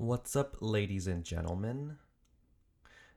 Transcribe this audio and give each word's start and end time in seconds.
What's 0.00 0.34
up, 0.34 0.56
ladies 0.60 1.06
and 1.06 1.22
gentlemen? 1.22 1.98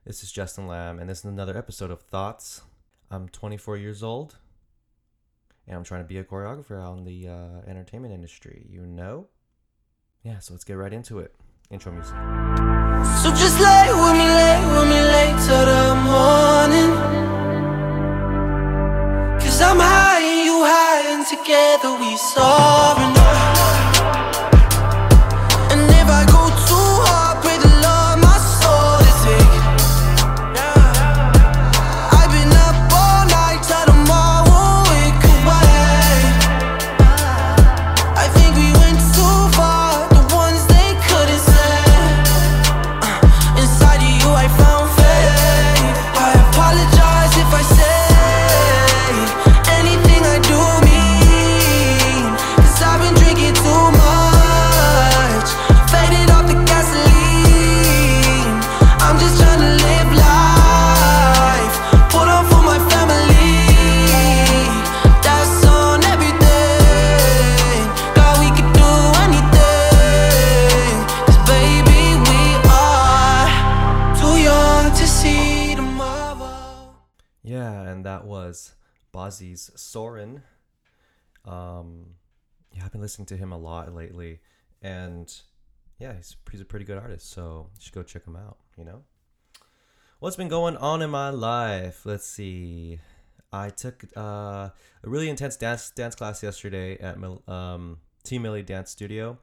This 0.05 0.21
is 0.21 0.33
Justin 0.33 0.67
Lam, 0.67 1.00
and 1.00 1.09
this 1.09 1.20
is 1.20 1.24
another 1.24 1.58
episode 1.58 1.92
of 1.92 2.02
Thoughts. 2.02 2.63
I'm 3.09 3.29
24 3.29 3.78
years 3.78 4.04
old, 4.04 4.36
and 5.65 5.77
I'm 5.77 5.85
trying 5.85 6.01
to 6.01 6.07
be 6.07 6.17
a 6.17 6.25
choreographer 6.25 6.83
out 6.83 6.97
in 6.97 7.05
the 7.05 7.29
uh, 7.29 7.61
entertainment 7.65 8.13
industry. 8.13 8.67
You 8.69 8.85
know? 8.85 9.27
Yeah, 10.23 10.39
so 10.39 10.54
let's 10.54 10.65
get 10.65 10.73
right 10.73 10.91
into 10.91 11.19
it. 11.19 11.33
Intro 11.71 11.93
music. 11.93 12.16
So 13.23 13.29
just 13.29 13.61
lay 13.61 13.88
with 13.88 14.15
me, 14.20 14.27
lay 14.27 14.59
with 14.75 14.88
me, 14.89 15.00
lay 15.07 15.31
till 15.47 15.65
the 15.65 15.95
morning. 16.04 16.91
Cause 19.39 19.61
I'm 19.61 19.79
high 19.79 20.20
and 20.20 20.45
you 20.45 20.65
high, 20.65 21.13
and 21.13 21.25
together 21.25 21.97
we. 21.97 22.13
Um, 81.84 82.06
yeah, 82.72 82.86
I've 82.86 82.92
been 82.92 83.02
listening 83.02 83.28
to 83.28 83.38
him 83.38 83.52
a 83.52 83.58
lot 83.58 83.94
lately, 83.94 84.39
and 84.81 85.31
yeah, 86.00 86.14
he's 86.16 86.36
he's 86.52 86.62
a 86.62 86.66
pretty 86.66 86.86
good 86.86 86.98
artist. 86.98 87.30
So 87.30 87.70
you 87.75 87.81
should 87.81 87.94
go 87.94 88.03
check 88.03 88.25
him 88.25 88.36
out. 88.36 88.58
You 88.78 88.86
know, 88.86 89.03
what's 90.20 90.36
been 90.36 90.48
going 90.48 90.78
on 90.78 91.02
in 91.02 91.09
my 91.09 91.30
life? 91.30 92.06
Let's 92.06 92.28
see. 92.28 93.00
I 93.52 93.70
took 93.70 94.03
uh, 94.17 94.22
a 94.22 94.73
really 95.03 95.30
intense 95.30 95.56
dance 95.56 95.92
dance 95.92 96.16
class 96.16 96.42
yesterday 96.42 96.98
at 96.98 97.17
um, 97.48 97.97
Team 98.23 98.42
Millie 98.42 98.64
Dance 98.64 98.90
Studio 98.90 99.38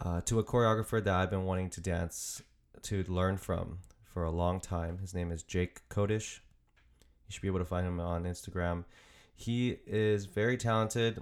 uh, 0.00 0.22
to 0.22 0.38
a 0.38 0.44
choreographer 0.44 1.04
that 1.04 1.14
I've 1.14 1.30
been 1.30 1.44
wanting 1.44 1.68
to 1.70 1.80
dance 1.80 2.42
to 2.82 3.02
learn 3.04 3.36
from 3.36 3.80
for 4.12 4.24
a 4.24 4.30
long 4.30 4.60
time. 4.60 4.98
His 4.98 5.14
name 5.14 5.30
is 5.30 5.42
Jake 5.42 5.86
Kodish. 5.90 6.40
You 7.26 7.32
should 7.32 7.42
be 7.42 7.48
able 7.48 7.58
to 7.58 7.64
find 7.64 7.86
him 7.86 8.00
on 8.00 8.24
Instagram. 8.24 8.84
He 9.34 9.78
is 9.86 10.26
very 10.26 10.56
talented. 10.56 11.20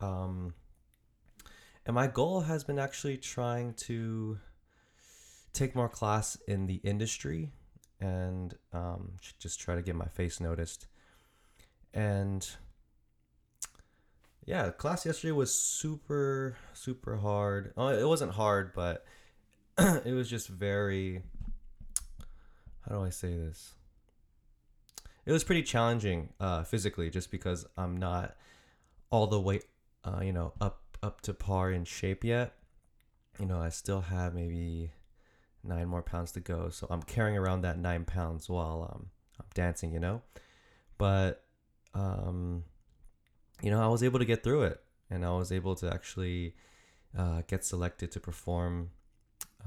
Um, 0.00 0.54
and 1.86 1.94
my 1.94 2.06
goal 2.06 2.42
has 2.42 2.64
been 2.64 2.78
actually 2.78 3.16
trying 3.16 3.74
to 3.74 4.38
take 5.52 5.74
more 5.74 5.88
class 5.88 6.36
in 6.48 6.66
the 6.66 6.76
industry 6.76 7.52
and 8.00 8.54
um, 8.72 9.12
just 9.38 9.60
try 9.60 9.74
to 9.74 9.82
get 9.82 9.94
my 9.94 10.06
face 10.06 10.40
noticed. 10.40 10.86
And 11.94 12.48
yeah, 14.44 14.70
class 14.70 15.06
yesterday 15.06 15.32
was 15.32 15.54
super, 15.54 16.56
super 16.72 17.16
hard. 17.16 17.72
Oh, 17.76 17.88
it 17.88 18.06
wasn't 18.06 18.32
hard, 18.32 18.72
but 18.74 19.04
it 19.78 20.14
was 20.14 20.28
just 20.28 20.48
very. 20.48 21.22
How 22.88 22.96
do 22.96 23.04
I 23.04 23.10
say 23.10 23.36
this? 23.36 23.74
It 25.24 25.32
was 25.32 25.44
pretty 25.44 25.62
challenging 25.62 26.30
uh, 26.40 26.64
physically 26.64 27.10
just 27.10 27.30
because 27.30 27.66
I'm 27.76 27.96
not 27.96 28.36
all 29.10 29.26
the 29.26 29.40
way 29.40 29.60
uh, 30.04 30.20
you 30.22 30.32
know 30.32 30.52
up 30.60 30.82
up 31.02 31.20
to 31.22 31.34
par 31.34 31.70
in 31.70 31.84
shape 31.84 32.24
yet. 32.24 32.54
You 33.38 33.46
know, 33.46 33.60
I 33.60 33.70
still 33.70 34.02
have 34.02 34.34
maybe 34.34 34.92
nine 35.64 35.88
more 35.88 36.02
pounds 36.02 36.32
to 36.32 36.40
go, 36.40 36.68
so 36.68 36.86
I'm 36.90 37.02
carrying 37.02 37.36
around 37.36 37.62
that 37.62 37.78
nine 37.78 38.04
pounds 38.04 38.48
while 38.48 38.90
um, 38.92 39.06
I'm 39.38 39.46
dancing. 39.54 39.92
You 39.92 40.00
know, 40.00 40.22
but 40.98 41.44
um, 41.94 42.64
you 43.62 43.70
know, 43.70 43.80
I 43.80 43.88
was 43.88 44.02
able 44.02 44.18
to 44.18 44.24
get 44.24 44.42
through 44.42 44.62
it, 44.62 44.80
and 45.10 45.24
I 45.24 45.30
was 45.32 45.52
able 45.52 45.74
to 45.76 45.92
actually 45.92 46.54
uh, 47.16 47.42
get 47.46 47.64
selected 47.64 48.10
to 48.12 48.20
perform. 48.20 48.90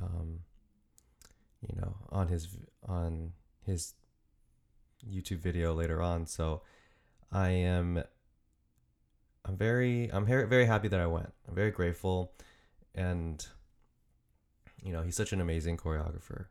Um, 0.01 0.39
you 1.61 1.75
know, 1.81 1.95
on 2.09 2.27
his 2.27 2.49
on 2.87 3.31
his 3.65 3.93
YouTube 5.09 5.39
video 5.39 5.73
later 5.73 6.01
on. 6.01 6.25
So 6.25 6.61
I 7.31 7.49
am 7.49 8.03
I'm 9.43 9.57
very 9.57 10.09
I'm 10.11 10.25
very 10.25 10.65
happy 10.65 10.87
that 10.87 10.99
I 10.99 11.07
went. 11.07 11.31
I'm 11.47 11.55
very 11.55 11.71
grateful 11.71 12.33
and 12.93 13.45
you 14.81 14.93
know, 14.93 15.01
he's 15.01 15.15
such 15.15 15.33
an 15.33 15.41
amazing 15.41 15.77
choreographer. 15.77 16.45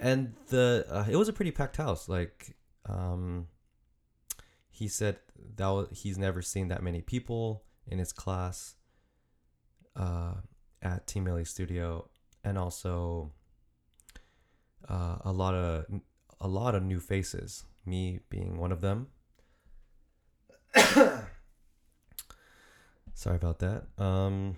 And 0.00 0.34
the 0.48 0.86
uh, 0.88 1.06
it 1.08 1.16
was 1.16 1.28
a 1.28 1.32
pretty 1.32 1.50
packed 1.50 1.76
house. 1.76 2.08
Like 2.08 2.56
um 2.88 3.48
he 4.68 4.88
said 4.88 5.18
that 5.56 5.68
was, 5.68 5.88
he's 5.92 6.18
never 6.18 6.42
seen 6.42 6.68
that 6.68 6.82
many 6.82 7.00
people 7.00 7.64
in 7.86 7.98
his 7.98 8.12
class 8.12 8.76
uh 9.96 10.34
at 10.82 11.06
Team 11.06 11.24
Millie 11.24 11.44
Studio 11.44 12.08
and 12.44 12.56
also 12.56 13.32
uh, 14.88 15.16
a 15.24 15.32
lot 15.32 15.54
of 15.54 15.84
a 16.40 16.48
lot 16.48 16.74
of 16.74 16.82
new 16.82 17.00
faces, 17.00 17.64
me 17.84 18.20
being 18.30 18.58
one 18.58 18.72
of 18.72 18.80
them. 18.80 19.08
Sorry 23.14 23.36
about 23.36 23.58
that. 23.58 23.84
Um 23.98 24.56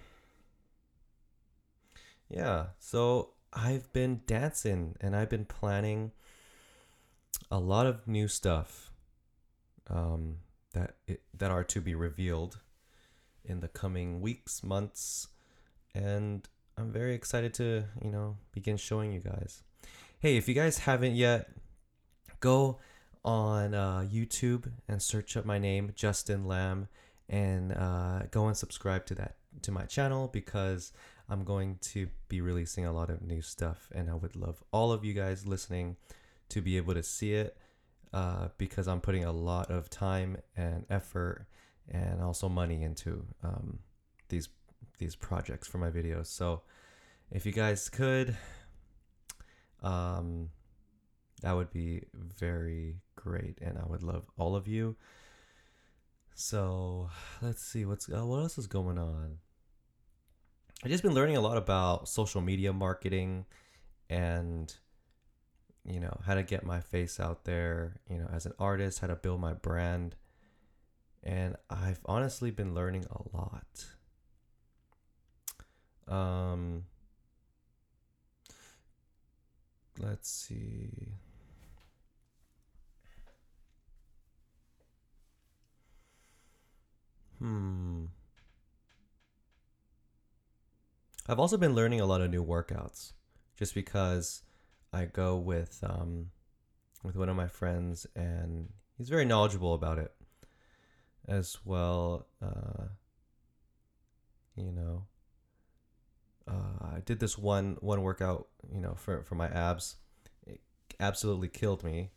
Yeah, 2.28 2.66
so 2.78 3.31
I've 3.53 3.93
been 3.93 4.22
dancing 4.26 4.97
and 5.00 5.15
I've 5.16 5.28
been 5.28 5.44
planning 5.44 6.12
a 7.50 7.59
lot 7.59 7.87
of 7.87 8.06
new 8.06 8.28
stuff 8.28 8.91
um 9.91 10.37
that 10.72 10.94
it, 11.06 11.22
that 11.37 11.50
are 11.50 11.64
to 11.64 11.81
be 11.81 11.94
revealed 11.94 12.59
in 13.44 13.60
the 13.60 13.69
coming 13.69 14.20
weeks, 14.20 14.62
months, 14.62 15.28
and 15.94 16.49
I'm 16.76 16.91
very 16.93 17.14
excited 17.14 17.53
to, 17.54 17.84
you 18.03 18.10
know, 18.10 18.37
begin 18.53 18.76
showing 18.76 19.12
you 19.12 19.20
guys. 19.20 19.62
Hey, 20.20 20.37
if 20.37 20.49
you 20.49 20.54
guys 20.54 20.78
haven't 20.78 21.14
yet, 21.16 21.50
go 22.43 22.79
on 23.25 23.73
uh, 23.73 24.05
YouTube 24.13 24.71
and 24.87 25.01
search 25.01 25.37
up 25.39 25.47
my 25.47 25.59
name, 25.59 25.93
Justin 25.95 26.45
Lam, 26.45 26.89
and 27.31 27.73
uh, 27.73 28.25
go 28.31 28.49
and 28.49 28.57
subscribe 28.57 29.07
to 29.07 29.15
that 29.15 29.37
to 29.63 29.71
my 29.71 29.85
channel 29.85 30.29
because 30.29 30.93
I'm 31.29 31.45
going 31.45 31.79
to 31.93 32.09
be 32.29 32.41
releasing 32.43 32.85
a 32.85 32.93
lot 32.93 33.09
of 33.09 33.23
new 33.23 33.41
stuff, 33.41 33.89
and 33.95 34.11
I 34.11 34.15
would 34.15 34.37
love 34.37 34.63
all 34.73 34.93
of 34.93 35.05
you 35.05 35.15
guys 35.15 35.47
listening 35.47 35.97
to 36.51 36.61
be 36.61 36.77
able 36.77 36.95
to 36.95 37.03
see 37.03 37.33
it 37.33 37.57
uh, 38.13 38.49
because 38.59 38.89
I'm 38.89 39.01
putting 39.01 39.25
a 39.25 39.33
lot 39.33 39.71
of 39.71 39.89
time 39.89 40.37
and 40.57 40.85
effort 40.91 41.47
and 41.89 42.21
also 42.21 42.49
money 42.49 42.83
into 42.83 43.25
um, 43.43 43.79
these 44.29 44.49
these 44.99 45.15
projects 45.15 45.69
for 45.69 45.79
my 45.79 45.91
videos. 45.91 46.27
So 46.27 46.63
if 47.31 47.47
you 47.47 47.53
guys 47.53 47.88
could 47.88 48.37
um, 49.83 50.50
that 51.43 51.55
would 51.55 51.71
be 51.71 52.05
very 52.15 52.97
great, 53.17 53.59
and 53.61 53.79
I 53.79 53.85
would 53.87 54.03
love 54.03 54.31
all 54.39 54.56
of 54.56 54.67
you. 54.67 54.97
So 56.35 57.11
let's 57.41 57.62
see 57.62 57.85
what's 57.85 58.09
uh, 58.09 58.25
what 58.25 58.39
else 58.39 58.59
is 58.59 58.67
going 58.67 58.99
on. 58.99 59.39
I've 60.83 60.91
just 60.91 61.03
been 61.03 61.15
learning 61.15 61.37
a 61.37 61.41
lot 61.41 61.56
about 61.56 62.09
social 62.09 62.41
media 62.41 62.73
marketing, 62.73 63.44
and 64.09 64.75
you 65.85 66.00
know 66.00 66.17
how 66.25 66.35
to 66.35 66.43
get 66.43 66.65
my 66.65 66.81
face 66.81 67.21
out 67.21 67.45
there. 67.45 68.00
You 68.09 68.19
know, 68.19 68.29
as 68.33 68.47
an 68.47 68.55
artist, 68.59 69.00
how 69.00 69.09
to 69.09 69.17
build 69.17 69.41
my 69.41 69.53
brand, 69.53 70.15
and 71.23 71.56
I've 71.69 72.00
honestly 72.06 72.50
been 72.50 72.75
learning 72.75 73.05
a 73.11 73.37
lot. 73.37 73.87
Um, 76.09 76.85
let's 79.99 80.31
see. 80.31 81.15
Hmm. 87.43 88.05
I've 91.27 91.41
also 91.41 91.56
been 91.56 91.75
learning 91.75 92.00
a 92.00 92.06
lot 92.06 92.21
of 92.21 92.31
new 92.31 92.44
workouts 92.44 93.15
just 93.56 93.75
because 93.75 94.43
I 94.93 95.06
go 95.06 95.37
with 95.37 95.83
um, 95.83 96.31
with 97.03 97.17
one 97.17 97.29
of 97.29 97.35
my 97.35 97.49
friends 97.49 98.06
and 98.15 98.69
he's 98.97 99.09
very 99.09 99.25
knowledgeable 99.25 99.75
about 99.75 99.99
it 99.99 100.12
as 101.27 101.59
well. 101.65 102.29
Uh, 102.41 102.85
you 104.55 104.71
know, 104.71 105.06
uh, 106.47 106.95
I 106.95 107.00
did 107.05 107.19
this 107.19 107.37
one 107.37 107.77
one 107.81 108.03
workout, 108.03 108.47
you 108.73 108.81
know, 108.81 108.95
for 108.95 109.25
for 109.25 109.35
my 109.35 109.49
abs. 109.49 109.97
It 110.47 110.61
absolutely 111.00 111.49
killed 111.49 111.83
me, 111.83 112.11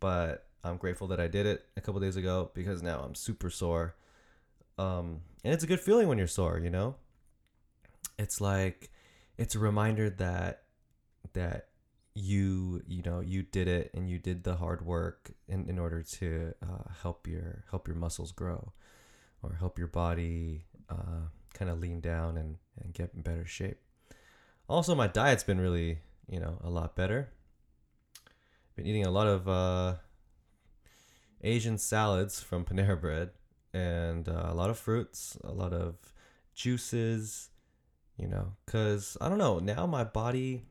but 0.00 0.48
I'm 0.64 0.78
grateful 0.78 1.06
that 1.08 1.20
I 1.20 1.28
did 1.28 1.46
it 1.46 1.64
a 1.76 1.80
couple 1.80 2.00
days 2.00 2.16
ago 2.16 2.50
because 2.54 2.82
now 2.82 3.02
I'm 3.04 3.14
super 3.14 3.50
sore. 3.50 3.94
Um, 4.78 5.20
and 5.44 5.52
it's 5.52 5.64
a 5.64 5.66
good 5.66 5.80
feeling 5.80 6.08
when 6.08 6.18
you're 6.18 6.26
sore, 6.26 6.58
you 6.58 6.70
know. 6.70 6.96
It's 8.18 8.40
like 8.40 8.90
it's 9.36 9.54
a 9.54 9.58
reminder 9.58 10.10
that 10.10 10.62
that 11.32 11.68
you 12.14 12.82
you 12.86 13.02
know 13.02 13.20
you 13.20 13.42
did 13.42 13.66
it 13.66 13.90
and 13.92 14.08
you 14.08 14.18
did 14.18 14.44
the 14.44 14.56
hard 14.56 14.86
work 14.86 15.32
in, 15.48 15.68
in 15.68 15.78
order 15.78 16.02
to 16.02 16.54
uh, 16.62 16.90
help 17.02 17.26
your 17.26 17.64
help 17.70 17.88
your 17.88 17.96
muscles 17.96 18.30
grow 18.30 18.72
or 19.42 19.54
help 19.54 19.78
your 19.78 19.88
body 19.88 20.64
uh, 20.88 21.26
kind 21.52 21.70
of 21.70 21.80
lean 21.80 22.00
down 22.00 22.36
and, 22.36 22.56
and 22.82 22.94
get 22.94 23.10
in 23.14 23.22
better 23.22 23.44
shape. 23.44 23.78
Also 24.68 24.94
my 24.94 25.08
diet's 25.08 25.44
been 25.44 25.60
really 25.60 25.98
you 26.28 26.40
know 26.40 26.58
a 26.62 26.70
lot 26.70 26.96
better. 26.96 27.30
Been 28.76 28.86
eating 28.86 29.06
a 29.06 29.10
lot 29.10 29.28
of 29.28 29.48
uh, 29.48 29.94
asian 31.42 31.78
salads 31.78 32.40
from 32.40 32.64
panera 32.64 33.00
bread 33.00 33.30
and 33.74 34.28
uh, 34.28 34.46
a 34.46 34.54
lot 34.54 34.70
of 34.70 34.78
fruits 34.78 35.36
a 35.44 35.52
lot 35.52 35.72
of 35.74 35.96
juices 36.54 37.50
you 38.16 38.28
know 38.28 38.52
because 38.64 39.16
i 39.20 39.28
don't 39.28 39.38
know 39.38 39.58
now 39.58 39.84
my 39.86 40.04
body 40.04 40.62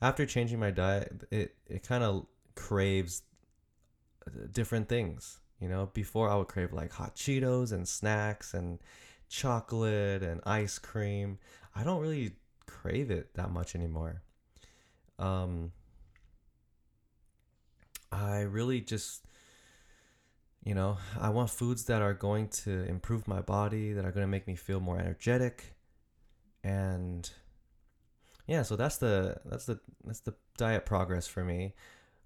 after 0.00 0.26
changing 0.26 0.58
my 0.58 0.70
diet, 0.70 1.26
it 1.30 1.54
it 1.66 1.82
kind 1.82 2.04
of 2.04 2.26
craves 2.54 3.22
different 4.52 4.88
things. 4.88 5.40
You 5.60 5.68
know, 5.68 5.90
before 5.94 6.28
I 6.28 6.36
would 6.36 6.48
crave 6.48 6.72
like 6.72 6.92
hot 6.92 7.16
Cheetos 7.16 7.72
and 7.72 7.88
snacks 7.88 8.52
and 8.52 8.78
chocolate 9.28 10.22
and 10.22 10.40
ice 10.44 10.78
cream. 10.78 11.38
I 11.74 11.82
don't 11.82 12.00
really 12.00 12.32
crave 12.66 13.10
it 13.10 13.34
that 13.34 13.50
much 13.50 13.74
anymore. 13.74 14.22
Um, 15.18 15.72
I 18.12 18.40
really 18.40 18.80
just, 18.80 19.24
you 20.66 20.74
know, 20.74 20.98
I 21.20 21.28
want 21.28 21.50
foods 21.50 21.84
that 21.84 22.02
are 22.02 22.12
going 22.12 22.48
to 22.48 22.82
improve 22.88 23.28
my 23.28 23.40
body, 23.40 23.92
that 23.92 24.04
are 24.04 24.10
going 24.10 24.24
to 24.24 24.28
make 24.28 24.48
me 24.48 24.56
feel 24.56 24.80
more 24.80 24.98
energetic, 24.98 25.76
and 26.64 27.30
yeah, 28.48 28.62
so 28.62 28.74
that's 28.74 28.96
the 28.96 29.36
that's 29.44 29.66
the 29.66 29.78
that's 30.04 30.20
the 30.20 30.34
diet 30.58 30.84
progress 30.84 31.28
for 31.28 31.44
me. 31.44 31.74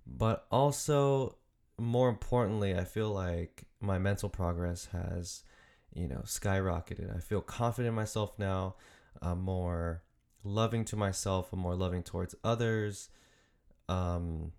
But 0.06 0.46
also 0.50 1.37
more 1.76 2.08
importantly, 2.08 2.75
I 2.75 2.84
feel 2.84 3.10
like 3.10 3.64
my 3.78 3.98
mental 3.98 4.31
progress 4.31 4.86
has, 4.86 5.44
you 5.93 6.08
know, 6.08 6.22
skyrocketed. 6.25 7.14
I 7.14 7.20
feel 7.20 7.43
confident 7.43 7.90
in 7.90 7.94
myself 7.94 8.38
now. 8.38 8.76
I'm 9.20 9.43
more 9.43 10.02
loving 10.44 10.86
to 10.86 10.96
myself. 10.96 11.52
I'm 11.52 11.58
more 11.58 11.76
loving 11.76 12.02
towards 12.02 12.34
others. 12.43 13.10
Um, 13.86 14.52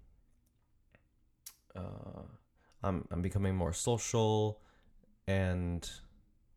uh, 1.76 2.24
I'm 2.84 3.08
I'm 3.12 3.22
becoming 3.22 3.56
more 3.56 3.74
social, 3.74 4.62
and 5.28 5.90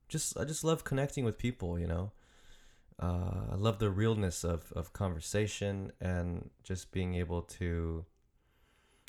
just 0.09 0.39
I 0.39 0.45
just 0.45 0.65
love 0.65 0.85
connecting 0.85 1.25
with 1.25 1.39
people. 1.39 1.79
You 1.79 1.87
know, 1.87 2.13
uh, 3.01 3.53
I 3.53 3.57
love 3.57 3.79
the 3.79 3.91
realness 3.91 4.45
of, 4.45 4.73
of 4.73 4.93
conversation 4.93 5.93
and 6.01 6.51
just 6.63 6.93
being 6.93 7.15
able 7.15 7.43
to 7.43 8.05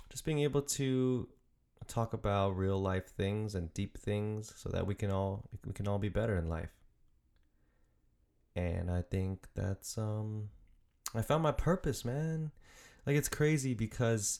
just 0.09 0.25
being 0.25 0.39
able 0.39 0.61
to 0.61 1.27
talk 1.87 2.13
about 2.13 2.57
real 2.57 2.81
life 2.81 3.07
things 3.15 3.53
and 3.53 3.73
deep 3.73 3.97
things 3.97 4.53
so 4.55 4.69
that 4.69 4.87
we 4.87 4.95
can 4.95 5.11
all 5.11 5.43
we 5.65 5.73
can 5.73 5.87
all 5.87 5.99
be 5.99 6.09
better 6.09 6.35
in 6.37 6.49
life. 6.49 6.71
And 8.55 8.89
I 8.89 9.01
think 9.01 9.47
that's 9.53 9.97
um 9.97 10.49
I 11.13 11.21
found 11.21 11.43
my 11.43 11.51
purpose, 11.51 12.03
man. 12.03 12.51
Like 13.05 13.15
it's 13.15 13.29
crazy 13.29 13.73
because 13.73 14.39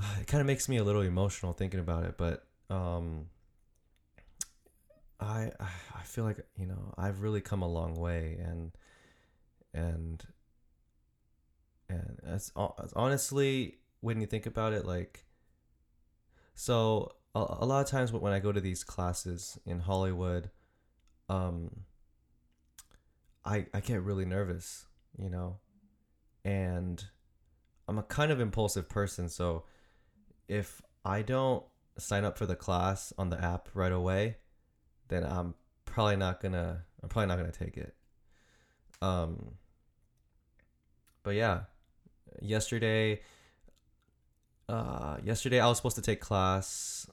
it 0.20 0.26
kind 0.26 0.40
of 0.40 0.46
makes 0.46 0.68
me 0.68 0.76
a 0.76 0.84
little 0.84 1.02
emotional 1.02 1.52
thinking 1.52 1.80
about 1.80 2.04
it, 2.04 2.16
but 2.16 2.44
um 2.68 3.26
I 5.18 5.50
I 5.60 6.02
feel 6.04 6.24
like 6.24 6.38
you 6.56 6.66
know 6.66 6.94
I've 6.96 7.22
really 7.22 7.40
come 7.40 7.62
a 7.62 7.68
long 7.68 7.94
way 7.94 8.38
and 8.42 8.72
and 9.72 10.24
and 11.88 12.20
as, 12.24 12.52
honestly 12.96 13.78
when 14.00 14.20
you 14.20 14.26
think 14.26 14.46
about 14.46 14.72
it 14.72 14.86
like 14.86 15.24
so 16.54 17.12
a, 17.34 17.38
a 17.38 17.66
lot 17.66 17.80
of 17.80 17.90
times 17.90 18.12
when 18.12 18.32
I 18.32 18.38
go 18.38 18.52
to 18.52 18.60
these 18.60 18.82
classes 18.84 19.58
in 19.66 19.80
Hollywood 19.80 20.50
um 21.28 21.82
I 23.44 23.66
I 23.74 23.80
get 23.80 24.02
really 24.02 24.24
nervous 24.24 24.86
you 25.18 25.28
know 25.28 25.58
and 26.44 27.04
I'm 27.86 27.98
a 27.98 28.02
kind 28.04 28.32
of 28.32 28.40
impulsive 28.40 28.88
person 28.88 29.28
so 29.28 29.64
if 30.50 30.82
I 31.04 31.22
don't 31.22 31.64
sign 31.96 32.24
up 32.24 32.36
for 32.36 32.44
the 32.44 32.56
class 32.56 33.12
on 33.16 33.30
the 33.30 33.42
app 33.42 33.68
right 33.72 33.92
away 33.92 34.36
then 35.08 35.24
I'm 35.24 35.54
probably 35.84 36.16
not 36.16 36.40
gonna 36.40 36.84
I'm 37.02 37.08
probably 37.08 37.28
not 37.28 37.38
gonna 37.38 37.52
take 37.52 37.76
it. 37.76 37.94
Um 39.00 39.52
but 41.22 41.34
yeah, 41.34 41.62
yesterday 42.40 43.20
uh 44.68 45.18
yesterday 45.22 45.60
I 45.60 45.68
was 45.68 45.76
supposed 45.76 45.96
to 45.96 46.02
take 46.02 46.20
class 46.20 47.08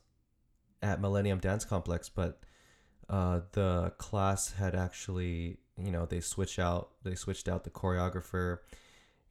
at 0.81 1.01
Millennium 1.01 1.39
Dance 1.39 1.66
Complex, 1.66 2.10
but 2.10 2.39
uh 3.10 3.42
the 3.51 3.94
class 3.98 4.54
had 4.54 4.74
actually, 4.74 5.57
you 5.78 5.92
know, 5.92 6.06
they 6.06 6.22
switch 6.22 6.60
out 6.60 6.92
they 7.04 7.16
switched 7.16 7.48
out 7.48 7.63
the 7.66 7.69
choreographer. 7.69 8.60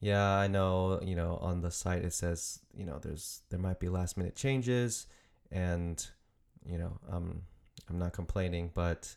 Yeah, 0.00 0.31
I 0.37 0.46
know, 0.46 1.00
you 1.02 1.16
know, 1.16 1.38
on 1.40 1.62
the 1.62 1.70
site 1.70 2.04
it 2.04 2.12
says, 2.12 2.60
you 2.76 2.84
know, 2.84 2.98
there's 3.00 3.43
there 3.50 3.58
might 3.58 3.81
be 3.81 3.88
last 3.88 4.16
minute 4.16 4.37
changes 4.37 5.06
and 5.50 6.06
you 6.64 6.78
know, 6.78 6.98
um 7.10 7.43
I'm 7.88 7.98
not 7.98 8.12
complaining, 8.12 8.70
but 8.75 9.14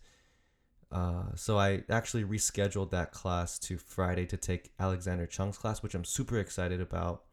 uh, 0.91 1.23
so 1.35 1.57
I 1.57 1.83
actually 1.89 2.23
rescheduled 2.23 2.91
that 2.91 3.11
class 3.11 3.59
to 3.59 3.77
Friday 3.77 4.25
to 4.27 4.37
take 4.37 4.71
Alexander 4.79 5.25
Chung's 5.25 5.57
class, 5.57 5.83
which 5.83 5.95
I'm 5.95 6.05
super 6.05 6.37
excited 6.39 6.81
about. 6.81 7.23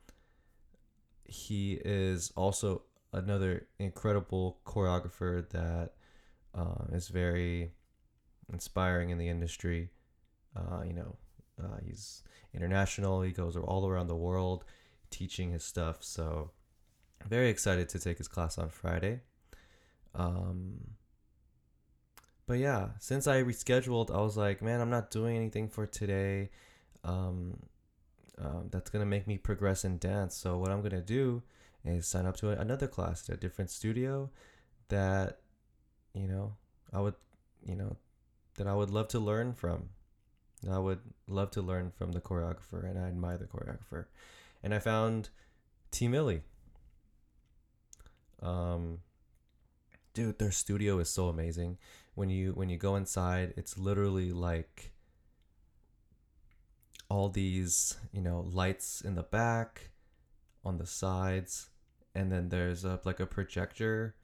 He 1.24 1.74
is 1.84 2.32
also 2.36 2.82
another 3.12 3.66
incredible 3.78 4.58
choreographer 4.66 5.48
that 5.50 5.92
uh, 6.54 6.84
is 6.92 7.08
very 7.08 7.72
inspiring 8.52 9.10
in 9.10 9.18
the 9.18 9.28
industry. 9.28 9.90
Uh, 10.54 10.82
you 10.86 10.92
know, 10.92 11.16
uh, 11.62 11.78
he's 11.84 12.22
international. 12.54 13.22
He 13.22 13.32
goes 13.32 13.56
all 13.56 13.88
around 13.88 14.08
the 14.08 14.16
world 14.16 14.64
teaching 15.10 15.52
his 15.52 15.64
stuff. 15.64 16.02
So, 16.02 16.50
very 17.26 17.48
excited 17.48 17.88
to 17.90 17.98
take 17.98 18.18
his 18.18 18.28
class 18.28 18.58
on 18.58 18.68
Friday. 18.68 19.20
Um, 20.14 20.96
but 22.46 22.58
yeah, 22.58 22.90
since 22.98 23.26
I 23.26 23.42
rescheduled, 23.42 24.14
I 24.14 24.20
was 24.20 24.36
like, 24.36 24.62
man, 24.62 24.80
I'm 24.80 24.90
not 24.90 25.10
doing 25.10 25.36
anything 25.36 25.68
for 25.68 25.86
today. 25.86 26.50
Um, 27.04 27.58
um, 28.38 28.68
that's 28.70 28.90
gonna 28.90 29.06
make 29.06 29.26
me 29.26 29.38
progress 29.38 29.84
in 29.84 29.98
dance. 29.98 30.36
So 30.36 30.58
what 30.58 30.70
I'm 30.70 30.82
gonna 30.82 31.00
do 31.00 31.42
is 31.84 32.06
sign 32.06 32.26
up 32.26 32.36
to 32.38 32.50
another 32.50 32.86
class 32.86 33.28
at 33.28 33.36
a 33.36 33.38
different 33.38 33.70
studio 33.70 34.30
that, 34.88 35.40
you 36.14 36.28
know, 36.28 36.54
I 36.92 37.00
would, 37.00 37.14
you 37.64 37.74
know, 37.74 37.96
that 38.56 38.66
I 38.66 38.74
would 38.74 38.90
love 38.90 39.08
to 39.08 39.18
learn 39.18 39.52
from. 39.54 39.90
I 40.70 40.78
would 40.78 41.00
love 41.28 41.50
to 41.52 41.62
learn 41.62 41.90
from 41.90 42.12
the 42.12 42.20
choreographer, 42.20 42.88
and 42.88 42.98
I 42.98 43.08
admire 43.08 43.38
the 43.38 43.44
choreographer. 43.44 44.06
And 44.62 44.74
I 44.74 44.78
found 44.78 45.28
TMilly. 45.92 46.40
Um, 48.42 48.98
dude, 50.14 50.38
their 50.38 50.50
studio 50.50 50.98
is 50.98 51.08
so 51.08 51.28
amazing 51.28 51.78
when 52.16 52.30
you 52.30 52.52
when 52.52 52.68
you 52.68 52.78
go 52.78 52.96
inside 52.96 53.52
it's 53.56 53.78
literally 53.78 54.32
like 54.32 54.90
all 57.08 57.28
these 57.28 57.96
you 58.10 58.22
know 58.22 58.40
lights 58.50 59.02
in 59.02 59.14
the 59.14 59.22
back 59.22 59.90
on 60.64 60.78
the 60.78 60.86
sides 60.86 61.68
and 62.14 62.32
then 62.32 62.48
there's 62.48 62.84
a, 62.84 62.98
like 63.04 63.20
a 63.20 63.26
projector 63.26 64.16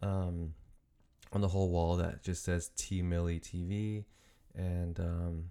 um, 0.00 0.54
on 1.32 1.40
the 1.40 1.48
whole 1.48 1.68
wall 1.68 1.96
that 1.96 2.22
just 2.22 2.44
says 2.44 2.70
TMilly 2.76 3.40
TV 3.40 4.04
and 4.54 5.00
um, 5.00 5.44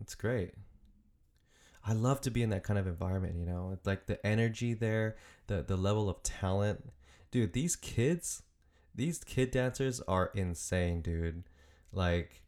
it's 0.00 0.14
great. 0.14 0.54
I 1.84 1.92
love 1.92 2.20
to 2.22 2.30
be 2.30 2.42
in 2.42 2.50
that 2.50 2.64
kind 2.64 2.78
of 2.78 2.86
environment, 2.86 3.36
you 3.36 3.46
know, 3.46 3.78
like 3.84 4.06
the 4.06 4.24
energy 4.26 4.74
there, 4.74 5.16
the 5.46 5.62
the 5.62 5.76
level 5.76 6.08
of 6.08 6.22
talent. 6.22 6.92
Dude, 7.30 7.52
these 7.52 7.76
kids 7.76 8.42
these 8.94 9.22
kid 9.22 9.50
dancers 9.50 10.00
are 10.02 10.30
insane, 10.34 11.00
dude. 11.00 11.44
Like 11.92 12.42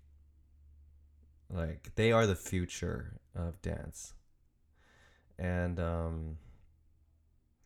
Like 1.48 1.92
they 1.94 2.12
are 2.12 2.26
the 2.26 2.36
future 2.36 3.20
of 3.34 3.60
dance. 3.62 4.14
And 5.38 5.80
um 5.80 6.36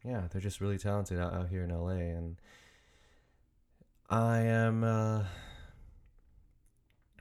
yeah, 0.05 0.29
they're 0.31 0.41
just 0.41 0.61
really 0.61 0.79
talented 0.79 1.19
out, 1.19 1.33
out 1.33 1.49
here 1.49 1.64
in 1.64 1.71
LA 1.71 2.17
and 2.17 2.37
I 4.11 4.41
am 4.41 4.85
uh 4.85 5.25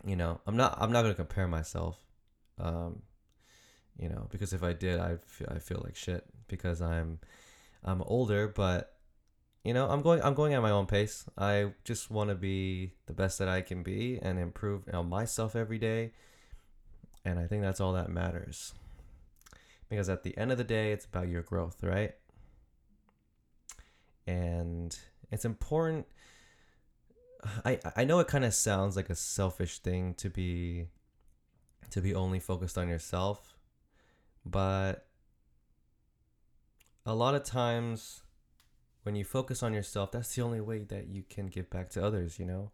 you 0.05 0.15
know, 0.15 0.41
I'm 0.45 0.57
not 0.57 0.77
I'm 0.79 0.91
not 0.91 1.01
going 1.01 1.13
to 1.13 1.17
compare 1.17 1.47
myself 1.47 2.02
um 2.59 3.01
you 3.99 4.09
know, 4.09 4.27
because 4.31 4.53
if 4.53 4.63
I 4.63 4.73
did, 4.73 4.99
I 4.99 5.17
feel 5.25 5.47
I 5.51 5.59
feel 5.59 5.81
like 5.83 5.95
shit 5.95 6.25
because 6.47 6.81
I'm 6.81 7.19
I'm 7.83 8.01
older, 8.03 8.47
but 8.47 8.95
you 9.63 9.73
know, 9.73 9.87
I'm 9.89 10.01
going 10.01 10.21
I'm 10.21 10.33
going 10.33 10.53
at 10.53 10.61
my 10.61 10.71
own 10.71 10.87
pace. 10.87 11.25
I 11.37 11.73
just 11.83 12.09
want 12.09 12.29
to 12.29 12.35
be 12.35 12.93
the 13.05 13.13
best 13.13 13.39
that 13.39 13.47
I 13.47 13.61
can 13.61 13.83
be 13.83 14.19
and 14.21 14.39
improve 14.39 14.83
on 14.93 15.09
myself 15.09 15.55
every 15.55 15.77
day. 15.77 16.11
And 17.23 17.39
I 17.39 17.47
think 17.47 17.61
that's 17.61 17.79
all 17.79 17.93
that 17.93 18.09
matters. 18.09 18.73
Because 19.89 20.09
at 20.09 20.23
the 20.23 20.35
end 20.37 20.51
of 20.51 20.57
the 20.57 20.63
day, 20.63 20.91
it's 20.91 21.05
about 21.05 21.27
your 21.29 21.43
growth, 21.43 21.83
right? 21.83 22.15
And 24.25 24.97
it's 25.31 25.45
important 25.45 26.07
I 27.65 27.79
I 27.95 28.05
know 28.05 28.19
it 28.19 28.27
kind 28.27 28.45
of 28.45 28.53
sounds 28.53 28.95
like 28.95 29.09
a 29.09 29.15
selfish 29.15 29.79
thing 29.79 30.13
to 30.15 30.29
be 30.29 30.87
to 31.93 32.01
be 32.01 32.15
only 32.15 32.39
focused 32.39 32.75
on 32.75 32.89
yourself, 32.89 33.55
but 34.43 35.05
a 37.05 37.13
lot 37.13 37.35
of 37.35 37.43
times 37.43 38.23
when 39.03 39.15
you 39.15 39.23
focus 39.23 39.61
on 39.61 39.73
yourself, 39.75 40.11
that's 40.11 40.33
the 40.33 40.41
only 40.41 40.59
way 40.59 40.79
that 40.79 41.07
you 41.07 41.23
can 41.29 41.47
give 41.47 41.69
back 41.69 41.91
to 41.91 42.03
others, 42.03 42.39
you 42.39 42.45
know? 42.45 42.71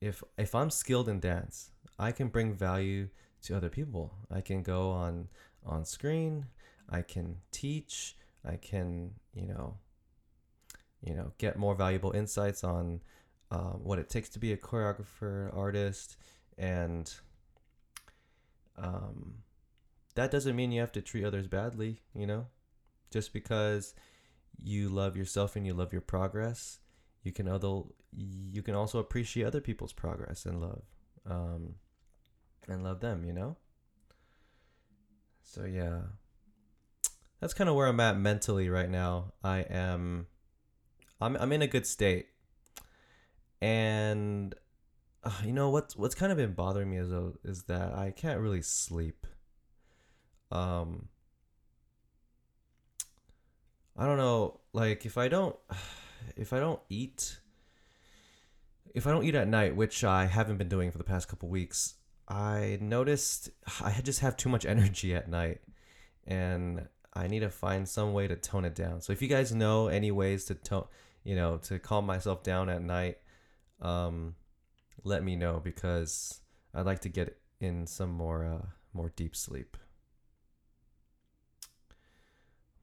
If 0.00 0.22
if 0.38 0.54
I'm 0.54 0.70
skilled 0.70 1.10
in 1.10 1.20
dance, 1.20 1.72
I 1.98 2.10
can 2.10 2.28
bring 2.28 2.54
value 2.54 3.08
to 3.42 3.56
other 3.56 3.68
people. 3.68 4.14
I 4.30 4.40
can 4.40 4.62
go 4.62 4.90
on 4.90 5.28
on 5.66 5.84
screen, 5.84 6.46
I 6.88 7.02
can 7.02 7.36
teach, 7.50 8.16
I 8.44 8.56
can, 8.56 9.12
you 9.34 9.46
know, 9.46 9.76
you 11.02 11.14
know, 11.14 11.32
get 11.36 11.58
more 11.58 11.74
valuable 11.74 12.12
insights 12.12 12.64
on 12.64 13.02
um, 13.50 13.80
what 13.82 13.98
it 13.98 14.08
takes 14.08 14.30
to 14.30 14.38
be 14.38 14.52
a 14.52 14.56
choreographer, 14.56 15.54
artist, 15.54 16.16
and 16.56 17.12
um, 18.78 19.42
that 20.14 20.30
doesn't 20.30 20.56
mean 20.56 20.72
you 20.72 20.80
have 20.80 20.92
to 20.92 21.02
treat 21.02 21.24
others 21.24 21.46
badly, 21.46 22.00
you 22.14 22.26
know? 22.26 22.46
Just 23.10 23.32
because 23.32 23.94
you 24.58 24.88
love 24.88 25.16
yourself 25.16 25.56
and 25.56 25.66
you 25.66 25.74
love 25.74 25.92
your 25.92 26.02
progress, 26.02 26.78
you 27.22 27.32
can 27.32 27.48
other 27.48 27.82
you 28.12 28.62
can 28.62 28.74
also 28.74 28.98
appreciate 28.98 29.44
other 29.44 29.60
people's 29.60 29.92
progress 29.92 30.46
and 30.46 30.60
love, 30.60 30.82
um, 31.28 31.74
and 32.68 32.82
love 32.82 33.00
them, 33.00 33.24
you 33.24 33.32
know. 33.32 33.56
So 35.42 35.64
yeah, 35.64 36.00
that's 37.40 37.54
kind 37.54 37.68
of 37.68 37.76
where 37.76 37.86
I'm 37.86 38.00
at 38.00 38.18
mentally 38.18 38.68
right 38.68 38.90
now. 38.90 39.32
I 39.44 39.58
am, 39.60 40.26
I'm 41.20 41.36
I'm 41.36 41.52
in 41.52 41.62
a 41.62 41.66
good 41.66 41.86
state, 41.86 42.28
and 43.60 44.54
uh, 45.26 45.30
you 45.44 45.52
know 45.52 45.70
what's 45.70 45.96
what's 45.96 46.14
kind 46.14 46.32
of 46.32 46.38
been 46.38 46.52
bothering 46.52 46.90
me 46.90 46.98
is 46.98 47.12
uh, 47.12 47.30
is 47.44 47.64
that 47.64 47.94
I 47.94 48.10
can't 48.10 48.40
really 48.40 48.62
sleep. 48.62 49.26
Um, 50.50 51.08
I 53.96 54.06
don't 54.06 54.18
know, 54.18 54.60
like 54.72 55.04
if 55.04 55.18
I 55.18 55.28
don't 55.28 55.56
if 56.36 56.52
I 56.52 56.60
don't 56.60 56.80
eat 56.88 57.38
if 58.94 59.06
I 59.06 59.10
don't 59.10 59.24
eat 59.24 59.34
at 59.34 59.48
night, 59.48 59.76
which 59.76 60.04
I 60.04 60.24
haven't 60.24 60.56
been 60.56 60.70
doing 60.70 60.90
for 60.90 60.96
the 60.98 61.04
past 61.04 61.28
couple 61.28 61.50
weeks, 61.50 61.94
I 62.28 62.78
noticed 62.80 63.50
I 63.82 64.00
just 64.02 64.20
have 64.20 64.36
too 64.36 64.48
much 64.48 64.64
energy 64.74 65.14
at 65.14 65.28
night 65.28 65.60
and 66.26 66.88
I 67.12 67.28
need 67.28 67.40
to 67.40 67.50
find 67.50 67.88
some 67.88 68.12
way 68.12 68.28
to 68.28 68.36
tone 68.36 68.64
it 68.64 68.74
down. 68.74 69.00
So 69.00 69.12
if 69.12 69.22
you 69.22 69.28
guys 69.28 69.54
know 69.54 69.88
any 69.88 70.10
ways 70.10 70.44
to 70.46 70.54
tone, 70.54 70.86
you 71.24 71.34
know, 71.34 71.56
to 71.58 71.78
calm 71.78 72.04
myself 72.06 72.42
down 72.42 72.68
at 72.68 72.82
night, 72.82 73.18
um 73.80 74.34
let 75.06 75.22
me 75.22 75.36
know 75.36 75.60
because 75.62 76.40
I'd 76.74 76.84
like 76.84 77.00
to 77.02 77.08
get 77.08 77.38
in 77.60 77.86
some 77.86 78.10
more 78.10 78.44
uh 78.44 78.66
more 78.92 79.12
deep 79.14 79.36
sleep. 79.36 79.76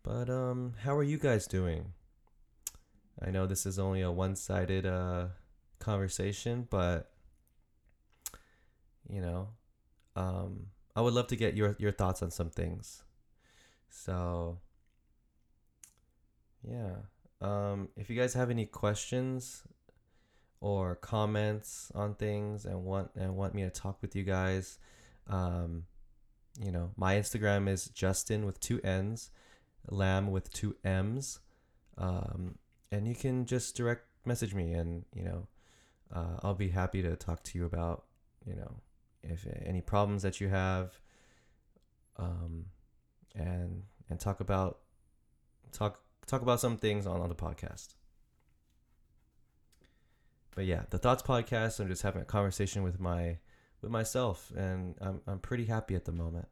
But 0.03 0.29
um 0.29 0.73
how 0.83 0.95
are 0.95 1.03
you 1.03 1.17
guys 1.17 1.47
doing? 1.47 1.93
I 3.21 3.29
know 3.29 3.45
this 3.45 3.65
is 3.65 3.77
only 3.77 4.01
a 4.01 4.11
one-sided 4.11 4.85
uh 4.85 5.27
conversation, 5.79 6.67
but 6.69 7.11
you 9.09 9.21
know, 9.21 9.49
um 10.15 10.67
I 10.95 11.01
would 11.01 11.13
love 11.13 11.27
to 11.27 11.35
get 11.35 11.55
your 11.55 11.75
your 11.77 11.91
thoughts 11.91 12.23
on 12.23 12.31
some 12.31 12.49
things. 12.49 13.03
So 13.89 14.59
yeah. 16.63 16.95
Um 17.41 17.89
if 17.97 18.09
you 18.09 18.15
guys 18.15 18.33
have 18.33 18.49
any 18.49 18.65
questions 18.65 19.63
or 20.63 20.95
comments 20.95 21.91
on 21.93 22.15
things 22.15 22.65
and 22.65 22.83
want 22.83 23.11
and 23.15 23.35
want 23.35 23.53
me 23.53 23.63
to 23.63 23.69
talk 23.69 24.01
with 24.01 24.15
you 24.15 24.23
guys, 24.23 24.79
um 25.27 25.83
you 26.63 26.71
know, 26.71 26.91
my 26.95 27.15
Instagram 27.15 27.67
is 27.67 27.85
Justin 27.85 28.45
with 28.45 28.59
two 28.59 28.79
N's 28.81 29.31
lamb 29.89 30.31
with 30.31 30.51
two 30.53 30.75
M's. 30.83 31.39
Um, 31.97 32.57
and 32.91 33.07
you 33.07 33.15
can 33.15 33.45
just 33.45 33.75
direct 33.75 34.05
message 34.25 34.53
me 34.53 34.73
and, 34.73 35.05
you 35.13 35.23
know, 35.23 35.47
uh, 36.13 36.39
I'll 36.43 36.53
be 36.53 36.69
happy 36.69 37.01
to 37.01 37.15
talk 37.15 37.43
to 37.43 37.57
you 37.57 37.65
about, 37.65 38.05
you 38.45 38.55
know, 38.55 38.75
if 39.23 39.47
any 39.65 39.81
problems 39.81 40.21
that 40.23 40.39
you 40.39 40.49
have, 40.49 40.99
um, 42.17 42.65
and, 43.35 43.83
and 44.09 44.19
talk 44.19 44.39
about, 44.39 44.79
talk, 45.71 46.01
talk 46.27 46.41
about 46.41 46.59
some 46.59 46.77
things 46.77 47.07
on, 47.07 47.21
on 47.21 47.29
the 47.29 47.35
podcast. 47.35 47.95
But 50.55 50.65
yeah, 50.65 50.83
the 50.89 50.97
thoughts 50.97 51.23
podcast, 51.23 51.79
I'm 51.79 51.87
just 51.87 52.03
having 52.03 52.21
a 52.21 52.25
conversation 52.25 52.83
with 52.83 52.99
my, 52.99 53.37
with 53.81 53.91
myself 53.91 54.51
and 54.55 54.95
I'm, 55.01 55.21
I'm 55.27 55.39
pretty 55.39 55.65
happy 55.65 55.95
at 55.95 56.05
the 56.05 56.11
moment. 56.11 56.47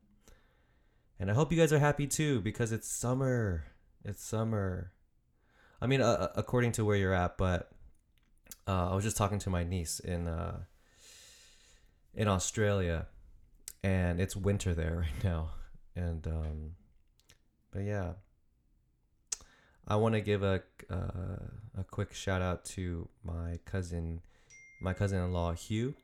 And 1.19 1.29
I 1.29 1.35
hope 1.35 1.51
you 1.51 1.57
guys 1.57 1.71
are 1.71 1.79
happy 1.79 2.07
too 2.07 2.41
because 2.41 2.71
it's 2.71 2.87
summer. 2.87 3.65
It's 4.03 4.23
summer. 4.23 4.91
I 5.79 5.87
mean, 5.87 6.01
uh, 6.01 6.29
according 6.35 6.71
to 6.73 6.85
where 6.85 6.97
you're 6.97 7.13
at, 7.13 7.37
but 7.37 7.71
uh, 8.67 8.91
I 8.91 8.95
was 8.95 9.03
just 9.03 9.17
talking 9.17 9.39
to 9.39 9.49
my 9.49 9.63
niece 9.63 9.99
in 9.99 10.27
uh, 10.27 10.59
in 12.13 12.27
Australia, 12.27 13.07
and 13.83 14.19
it's 14.19 14.35
winter 14.35 14.73
there 14.73 14.95
right 15.01 15.23
now. 15.23 15.51
And 15.95 16.25
um, 16.27 16.71
but 17.71 17.83
yeah, 17.83 18.13
I 19.87 19.95
want 19.95 20.15
to 20.15 20.21
give 20.21 20.43
a 20.43 20.61
uh, 20.89 21.45
a 21.77 21.83
quick 21.89 22.13
shout 22.13 22.41
out 22.41 22.65
to 22.65 23.07
my 23.23 23.59
cousin, 23.65 24.21
my 24.81 24.93
cousin-in-law 24.93 25.53
Hugh. 25.53 25.95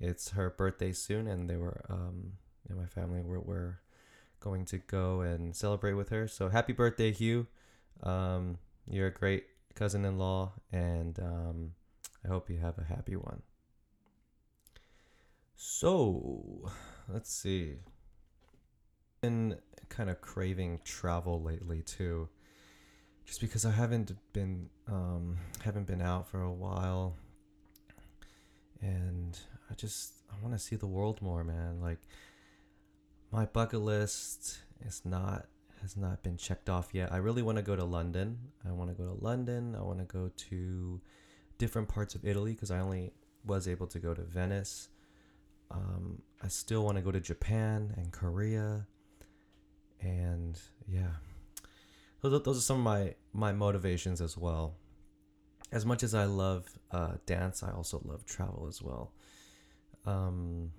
It's 0.00 0.30
her 0.30 0.50
birthday 0.50 0.92
soon, 0.92 1.26
and 1.26 1.48
they 1.48 1.56
were 1.56 1.84
um, 1.88 2.32
in 2.68 2.76
my 2.76 2.86
family 2.86 3.20
were 3.22 3.40
were 3.40 3.80
going 4.40 4.64
to 4.66 4.78
go 4.78 5.20
and 5.20 5.54
celebrate 5.54 5.94
with 5.94 6.08
her. 6.08 6.26
So 6.26 6.48
happy 6.48 6.72
birthday, 6.72 7.12
Hugh. 7.12 7.46
Um, 8.02 8.58
you're 8.88 9.08
a 9.08 9.12
great 9.12 9.44
cousin 9.74 10.04
in 10.04 10.18
law, 10.18 10.52
and 10.72 11.18
um, 11.18 11.72
I 12.24 12.28
hope 12.28 12.50
you 12.50 12.58
have 12.58 12.78
a 12.78 12.84
happy 12.84 13.16
one. 13.16 13.42
So 15.56 16.70
let's 17.08 17.32
see. 17.32 17.76
Been 19.20 19.58
kind 19.90 20.08
of 20.08 20.20
craving 20.22 20.80
travel 20.84 21.42
lately 21.42 21.82
too, 21.82 22.28
just 23.26 23.40
because 23.40 23.64
I 23.64 23.70
haven't 23.70 24.12
been 24.32 24.68
um, 24.88 25.36
haven't 25.64 25.86
been 25.86 26.02
out 26.02 26.28
for 26.28 26.42
a 26.42 26.52
while, 26.52 27.16
and 28.80 29.38
I 29.70 29.74
just 29.74 30.14
I 30.30 30.42
want 30.42 30.54
to 30.54 30.58
see 30.58 30.76
the 30.76 30.86
world 30.86 31.22
more, 31.22 31.44
man. 31.44 31.80
Like 31.80 32.00
my 33.30 33.44
bucket 33.44 33.80
list 33.80 34.58
is 34.84 35.02
not 35.04 35.46
has 35.82 35.96
not 35.96 36.22
been 36.22 36.36
checked 36.36 36.68
off 36.68 36.90
yet. 36.92 37.12
I 37.12 37.18
really 37.18 37.42
want 37.42 37.56
to 37.56 37.62
go 37.62 37.76
to 37.76 37.84
London. 37.84 38.38
I 38.68 38.72
want 38.72 38.90
to 38.90 38.94
go 38.94 39.08
to 39.08 39.24
London. 39.24 39.74
I 39.74 39.82
want 39.82 39.98
to 39.98 40.04
go 40.04 40.30
to 40.48 41.00
different 41.58 41.88
parts 41.88 42.14
of 42.14 42.24
Italy 42.24 42.52
because 42.52 42.70
I 42.70 42.80
only 42.80 43.12
was 43.44 43.66
able 43.66 43.86
to 43.88 43.98
go 43.98 44.14
to 44.14 44.22
Venice. 44.22 44.88
Um, 45.70 46.22
I 46.42 46.48
still 46.48 46.84
want 46.84 46.96
to 46.96 47.02
go 47.02 47.12
to 47.12 47.20
Japan 47.20 47.94
and 47.96 48.10
Korea, 48.10 48.86
and 50.00 50.58
yeah, 50.88 51.12
those, 52.22 52.42
those 52.42 52.58
are 52.58 52.62
some 52.62 52.78
of 52.78 52.84
my 52.84 53.14
my 53.32 53.52
motivations 53.52 54.20
as 54.20 54.36
well. 54.36 54.76
As 55.72 55.86
much 55.86 56.02
as 56.02 56.14
I 56.14 56.24
love 56.24 56.66
uh, 56.90 57.14
dance, 57.26 57.62
I 57.62 57.70
also 57.70 58.00
love 58.04 58.26
travel 58.26 58.66
as 58.68 58.82
well. 58.82 59.12
Um, 60.04 60.72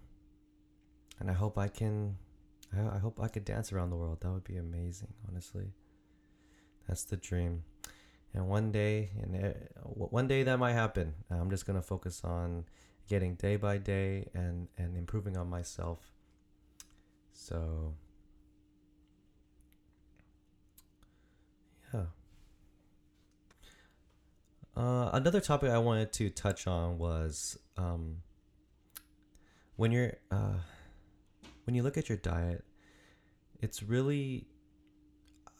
and 1.19 1.29
I 1.29 1.33
hope 1.33 1.57
I 1.57 1.67
can 1.67 2.17
I, 2.75 2.95
I 2.95 2.99
hope 2.99 3.19
I 3.21 3.27
could 3.27 3.45
dance 3.45 3.71
around 3.71 3.89
the 3.89 3.95
world. 3.95 4.19
That 4.21 4.31
would 4.31 4.43
be 4.43 4.57
amazing, 4.57 5.13
honestly. 5.27 5.71
That's 6.87 7.03
the 7.05 7.17
dream. 7.17 7.63
And 8.33 8.47
one 8.47 8.71
day, 8.71 9.11
and 9.21 9.55
one 9.83 10.27
day 10.27 10.43
that 10.43 10.57
might 10.57 10.73
happen. 10.73 11.13
I'm 11.29 11.49
just 11.49 11.65
gonna 11.65 11.81
focus 11.81 12.21
on 12.23 12.65
getting 13.11 13.35
day 13.35 13.57
by 13.57 13.77
day 13.77 14.29
and 14.33 14.69
and 14.77 14.95
improving 14.95 15.35
on 15.35 15.49
myself 15.49 16.13
so 17.33 17.93
yeah 21.93 22.05
uh, 24.81 25.11
another 25.13 25.39
topic 25.39 25.69
i 25.69 25.77
wanted 25.77 26.11
to 26.11 26.29
touch 26.29 26.65
on 26.65 26.97
was 26.97 27.57
um, 27.77 28.17
when 29.75 29.91
you're 29.91 30.13
uh, 30.31 30.57
when 31.65 31.75
you 31.75 31.83
look 31.83 31.97
at 31.97 32.09
your 32.09 32.17
diet 32.17 32.63
it's 33.61 33.83
really 33.83 34.47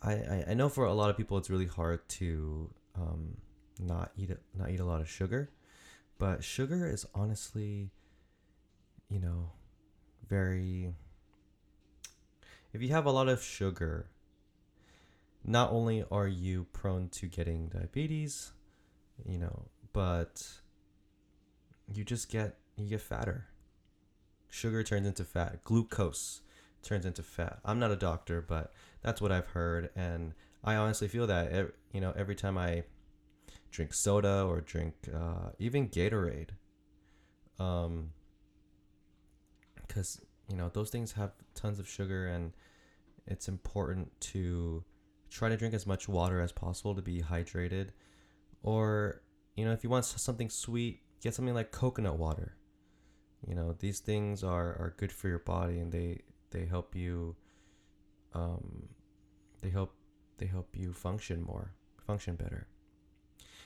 I, 0.01 0.13
I, 0.13 0.46
I 0.50 0.54
know 0.56 0.70
for 0.70 0.86
a 0.86 0.94
lot 0.94 1.12
of 1.12 1.18
people 1.18 1.38
it's 1.38 1.51
really 1.51 1.68
hard 1.68 2.08
to 2.10 2.74
um, 2.96 3.38
not 3.80 4.12
eat 4.18 4.32
not 4.56 4.72
eat 4.72 4.80
a 4.80 4.86
lot 4.86 5.01
of 5.01 5.08
sugar 5.08 5.51
but 6.18 6.44
sugar 6.44 6.88
is 6.88 7.06
honestly 7.13 7.92
you 9.08 9.20
know 9.20 9.51
very 10.28 10.96
if 12.74 12.82
you 12.82 12.90
have 12.90 13.06
a 13.06 13.12
lot 13.12 13.30
of 13.30 13.44
sugar 13.44 14.08
not 15.46 15.72
only 15.72 16.04
are 16.10 16.28
you 16.28 16.66
prone 16.74 17.08
to 17.10 17.28
getting 17.28 17.68
diabetes 17.68 18.54
you 19.25 19.38
know 19.38 19.66
but 19.94 20.48
you 21.94 22.04
just 22.04 22.30
get 22.30 22.58
you 22.78 22.88
get 22.90 23.01
fatter. 23.01 23.46
Sugar 24.50 24.84
turns 24.84 25.08
into 25.08 25.24
fat. 25.24 25.63
Glucose 25.63 26.42
turns 26.84 27.06
into 27.06 27.24
fat. 27.24 27.60
I'm 27.63 27.80
not 27.80 27.92
a 27.92 27.96
doctor 27.96 28.42
but 28.42 28.74
that's 29.01 29.22
what 29.22 29.32
i've 29.32 29.48
heard 29.48 29.90
and 29.96 30.34
i 30.63 30.75
honestly 30.75 31.08
feel 31.08 31.28
that 31.28 31.72
you 31.92 32.01
know 32.01 32.13
every 32.16 32.36
time 32.36 32.58
i 32.58 32.84
drink 33.72 33.94
soda 33.94 34.44
or 34.44 34.62
drink 34.62 34.94
uh, 35.13 35.50
even 35.60 35.88
gatorade 35.88 36.50
um 37.60 38.12
because 39.88 40.22
you 40.50 40.56
know 40.56 40.70
those 40.74 40.90
things 40.90 41.13
have 41.13 41.32
tons 41.56 41.80
of 41.80 41.88
sugar 41.88 42.28
and 42.28 42.54
it's 43.28 43.48
important 43.48 44.10
to 44.20 44.84
try 45.30 45.48
to 45.48 45.58
drink 45.58 45.74
as 45.74 45.88
much 45.88 46.10
water 46.10 46.42
as 46.42 46.51
possible 46.51 46.94
to 46.96 47.01
be 47.01 47.22
hydrated 47.22 47.90
or 48.63 49.22
you 49.56 49.65
know 49.65 49.72
if 49.72 49.84
you 49.84 49.89
want 49.89 50.06
something 50.06 50.50
sweet 50.50 51.01
get 51.22 51.36
something 51.36 51.53
like 51.53 51.72
coconut 51.72 52.18
water. 52.18 52.58
You 53.48 53.56
know 53.56 53.75
these 53.80 54.00
things 54.00 54.44
are 54.44 54.70
are 54.80 54.94
good 54.98 55.12
for 55.12 55.27
your 55.27 55.39
body 55.39 55.80
and 55.80 55.91
they 55.91 56.22
they 56.51 56.65
help 56.65 56.96
you 56.96 57.36
um 58.34 58.89
they 59.62 59.70
help 59.70 59.96
they 60.38 60.46
help 60.46 60.70
you 60.75 60.94
function 60.94 61.41
more 61.41 61.74
function 62.06 62.36
better. 62.36 62.68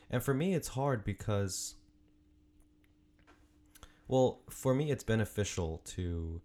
And 0.10 0.24
for 0.24 0.34
me 0.34 0.54
it's 0.54 0.70
hard 0.70 1.04
because 1.04 1.75
well 4.08 4.42
for 4.50 4.74
me 4.74 4.92
it's 4.92 5.04
beneficial 5.04 5.82
to 5.86 6.42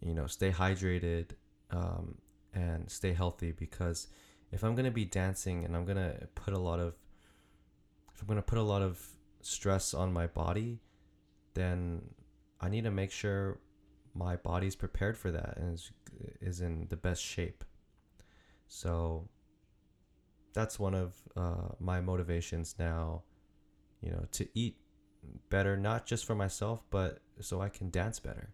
you 0.00 0.14
know 0.14 0.26
stay 0.26 0.50
hydrated 0.50 1.30
um, 1.70 2.16
and 2.54 2.90
stay 2.90 3.12
healthy 3.12 3.52
because 3.52 4.08
if 4.50 4.64
i'm 4.64 4.74
going 4.74 4.86
to 4.86 4.90
be 4.90 5.04
dancing 5.04 5.64
and 5.64 5.76
i'm 5.76 5.84
going 5.84 5.96
to 5.96 6.26
put 6.34 6.54
a 6.54 6.58
lot 6.58 6.80
of 6.80 6.94
if 8.20 8.22
i'm 8.22 8.26
going 8.26 8.36
to 8.36 8.42
put 8.42 8.58
a 8.58 8.62
lot 8.62 8.82
of 8.82 9.04
stress 9.40 9.94
on 9.94 10.12
my 10.12 10.26
body 10.26 10.78
then 11.54 12.02
i 12.60 12.68
need 12.68 12.84
to 12.84 12.90
make 12.90 13.10
sure 13.10 13.58
my 14.14 14.36
body's 14.36 14.76
prepared 14.76 15.16
for 15.16 15.30
that 15.30 15.56
and 15.56 15.74
is, 15.74 15.92
is 16.40 16.60
in 16.60 16.86
the 16.88 16.96
best 16.96 17.22
shape. 17.22 17.64
So 18.66 19.28
that's 20.52 20.78
one 20.78 20.94
of 20.94 21.14
uh, 21.36 21.74
my 21.78 22.00
motivations 22.00 22.74
now 22.78 23.22
you 24.00 24.10
know 24.10 24.24
to 24.32 24.48
eat 24.54 24.76
better 25.48 25.76
not 25.76 26.06
just 26.06 26.24
for 26.24 26.34
myself 26.34 26.82
but 26.90 27.20
so 27.40 27.60
i 27.60 27.68
can 27.68 27.90
dance 27.90 28.18
better. 28.18 28.50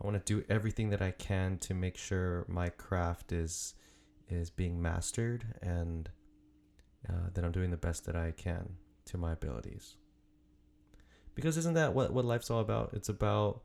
I 0.00 0.06
want 0.06 0.24
to 0.24 0.32
do 0.32 0.44
everything 0.48 0.90
that 0.90 1.02
i 1.02 1.10
can 1.12 1.58
to 1.58 1.74
make 1.74 1.96
sure 1.96 2.44
my 2.48 2.68
craft 2.68 3.32
is 3.32 3.74
is 4.28 4.50
being 4.50 4.80
mastered 4.80 5.44
and 5.62 6.08
uh, 7.08 7.28
that 7.34 7.44
i'm 7.44 7.52
doing 7.52 7.70
the 7.70 7.76
best 7.76 8.04
that 8.06 8.16
i 8.16 8.30
can 8.30 8.76
to 9.10 9.18
my 9.18 9.32
abilities. 9.32 9.96
Because 11.34 11.56
isn't 11.56 11.74
that 11.74 11.94
what, 11.94 12.12
what 12.12 12.24
life's 12.24 12.50
all 12.50 12.60
about? 12.60 12.90
It's 12.92 13.08
about 13.08 13.62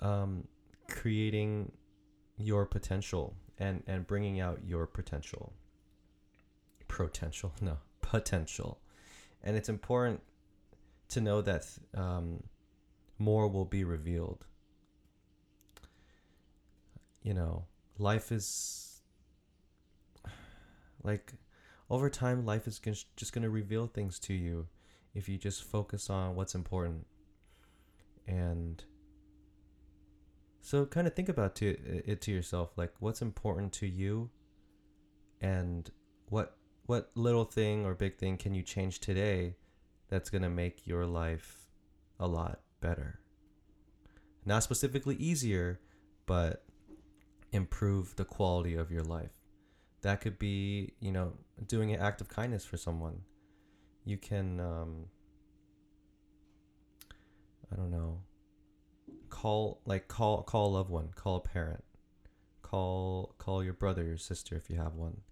um, 0.00 0.46
creating 0.88 1.72
your 2.38 2.66
potential 2.66 3.34
and 3.58 3.82
and 3.86 4.06
bringing 4.06 4.40
out 4.40 4.60
your 4.64 4.86
potential. 4.86 5.52
Potential 6.88 7.52
no 7.60 7.78
potential. 8.00 8.78
And 9.42 9.56
it's 9.56 9.68
important 9.68 10.20
to 11.08 11.20
know 11.20 11.40
that 11.40 11.66
um, 11.94 12.42
more 13.18 13.48
will 13.48 13.64
be 13.64 13.84
revealed. 13.84 14.44
You 17.22 17.34
know 17.34 17.64
life 17.98 18.30
is 18.30 19.00
like 21.02 21.32
over 21.88 22.10
time 22.10 22.44
life 22.44 22.66
is 22.66 22.78
just 22.78 23.32
going 23.32 23.42
to 23.42 23.50
reveal 23.50 23.86
things 23.86 24.18
to 24.18 24.34
you 24.34 24.66
if 25.14 25.28
you 25.28 25.38
just 25.38 25.62
focus 25.62 26.10
on 26.10 26.34
what's 26.34 26.54
important. 26.54 27.06
And 28.26 28.82
so 30.60 30.84
kind 30.84 31.06
of 31.06 31.14
think 31.14 31.28
about 31.28 31.54
to, 31.56 31.66
it 32.04 32.20
to 32.22 32.32
yourself 32.32 32.76
like 32.76 32.92
what's 32.98 33.22
important 33.22 33.72
to 33.74 33.86
you? 33.86 34.30
And 35.40 35.90
what 36.28 36.56
what 36.86 37.10
little 37.14 37.44
thing 37.44 37.84
or 37.84 37.94
big 37.94 38.16
thing 38.16 38.36
can 38.36 38.54
you 38.54 38.62
change 38.62 39.00
today 39.00 39.54
that's 40.08 40.30
going 40.30 40.42
to 40.42 40.48
make 40.48 40.86
your 40.86 41.04
life 41.04 41.68
a 42.18 42.26
lot 42.26 42.60
better? 42.80 43.20
Not 44.44 44.62
specifically 44.62 45.16
easier 45.16 45.80
but 46.26 46.64
improve 47.52 48.16
the 48.16 48.24
quality 48.24 48.74
of 48.74 48.90
your 48.90 49.04
life 49.04 49.45
that 50.06 50.20
could 50.20 50.38
be 50.38 50.92
you 51.00 51.10
know 51.10 51.32
doing 51.66 51.92
an 51.92 52.00
act 52.00 52.20
of 52.20 52.28
kindness 52.28 52.64
for 52.64 52.76
someone. 52.76 53.22
You 54.04 54.16
can 54.16 54.60
um 54.60 55.06
i 57.72 57.74
don't 57.74 57.90
know 57.90 58.20
call 59.28 59.80
like 59.84 60.06
call 60.06 60.42
call 60.44 60.68
a 60.68 60.72
loved 60.74 60.90
one 60.90 61.08
call 61.16 61.36
a 61.36 61.40
parent 61.40 61.82
call 62.62 63.34
call 63.38 63.64
your 63.64 63.72
brother 63.72 64.04
your 64.04 64.16
sister 64.16 64.54
if 64.54 64.70
you 64.70 64.76
have 64.76 64.94
one. 64.94 65.22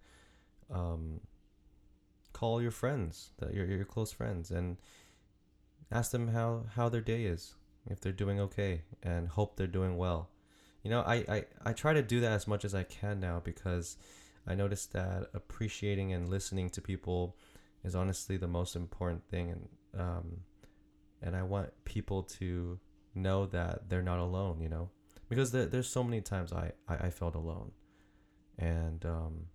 Um 0.72 1.20
call 2.32 2.60
your 2.60 2.72
friends 2.72 3.30
that 3.38 3.54
your 3.54 3.66
your 3.66 3.84
close 3.84 4.10
friends 4.10 4.50
and 4.50 4.76
ask 5.92 6.10
them 6.10 6.26
how 6.28 6.64
how 6.74 6.88
their 6.88 7.00
day 7.00 7.26
is 7.26 7.54
if 7.88 8.00
they're 8.00 8.12
doing 8.24 8.40
okay 8.40 8.82
and 9.04 9.28
hope 9.28 9.56
they're 9.56 9.68
doing 9.68 9.96
well. 9.96 10.30
You 10.82 10.90
know 10.90 11.02
I, 11.02 11.14
I 11.36 11.44
i 11.64 11.72
try 11.72 11.92
to 11.92 12.02
do 12.02 12.20
that 12.22 12.32
as 12.32 12.48
much 12.48 12.64
as 12.64 12.74
i 12.74 12.82
can 12.82 13.20
now 13.20 13.40
because 13.44 13.96
i 14.46 14.54
noticed 14.54 14.92
that 14.92 15.28
appreciating 15.34 16.12
and 16.12 16.28
listening 16.28 16.68
to 16.70 16.80
people 16.80 17.36
is 17.84 17.94
honestly 17.94 18.36
the 18.36 18.48
most 18.48 18.76
important 18.76 19.22
thing 19.28 19.50
and 19.50 19.68
um 20.00 20.40
and 21.22 21.36
i 21.36 21.42
want 21.42 21.70
people 21.84 22.22
to 22.22 22.78
know 23.14 23.46
that 23.46 23.88
they're 23.88 24.02
not 24.02 24.18
alone 24.18 24.60
you 24.60 24.68
know? 24.68 24.90
Because 25.28 25.52
there, 25.52 25.66
there's 25.66 25.88
so 25.88 26.04
many 26.04 26.20
times 26.20 26.52
I, 26.52 26.72
I 26.88 27.06
i 27.06 27.10
felt 27.10 27.34
alone. 27.34 27.72
And 28.58 29.04
um 29.06 29.46